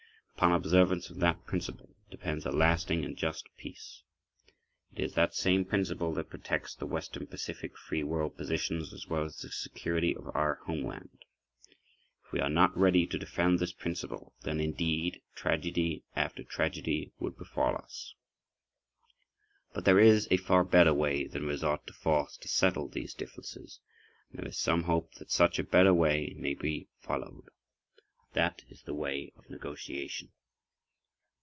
Upon 0.43 0.53
observance 0.53 1.11
of 1.11 1.17
that 1.19 1.45
principle 1.45 1.95
depends 2.09 2.47
a 2.47 2.51
lasting 2.51 3.05
and 3.05 3.15
just 3.15 3.47
peace. 3.57 4.01
It 4.91 4.99
is 5.03 5.13
that 5.13 5.35
same 5.35 5.65
principle 5.65 6.15
that 6.15 6.31
protects 6.31 6.73
the 6.73 6.87
western 6.87 7.27
Pacific 7.27 7.77
free 7.77 8.01
world 8.03 8.37
positions 8.37 8.91
as 8.91 9.05
well 9.07 9.23
as 9.23 9.37
the 9.37 9.49
security 9.49 10.15
of 10.15 10.35
our 10.35 10.55
homeland. 10.65 11.25
If 12.25 12.31
we 12.31 12.39
are 12.39 12.49
not 12.49 12.75
ready 12.75 13.05
to 13.05 13.19
defend 13.19 13.59
this 13.59 13.71
principle, 13.71 14.33
then 14.41 14.59
indeed 14.59 15.21
tragedy 15.35 16.05
after 16.15 16.43
tragedy 16.43 17.11
would 17.19 17.37
befall 17.37 17.75
us. 17.75 18.15
But 19.75 19.85
there 19.85 19.99
is 19.99 20.27
a 20.31 20.37
far 20.37 20.63
better 20.63 20.91
way 20.93 21.27
than 21.27 21.45
resort 21.45 21.85
to 21.85 21.93
force 21.93 22.35
to 22.37 22.47
settle 22.47 22.87
these 22.87 23.13
differences, 23.13 23.79
and 24.31 24.39
there 24.39 24.47
is 24.47 24.57
some 24.57 24.85
hope 24.85 25.13
that 25.19 25.29
such 25.29 25.59
a 25.59 25.63
better 25.63 25.93
way 25.93 26.33
may 26.35 26.55
be 26.55 26.87
followed. 26.99 27.43
That 28.33 28.63
is 28.69 28.83
the 28.83 28.93
way 28.93 29.33
of 29.35 29.49
negotiation. 29.49 30.31